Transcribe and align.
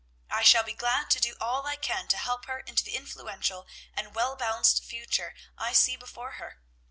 I 0.31 0.41
shall 0.41 0.63
be 0.63 0.73
glad 0.73 1.11
to 1.11 1.19
do 1.19 1.35
all 1.39 1.67
I 1.67 1.75
can 1.75 2.07
to 2.07 2.17
help 2.17 2.45
her 2.45 2.57
into 2.59 2.83
the 2.83 2.95
influential 2.95 3.67
and 3.93 4.15
well 4.15 4.35
balanced 4.35 4.83
future 4.83 5.35
I 5.59 5.73
see 5.73 5.95
before 5.95 6.31
her. 6.41 6.59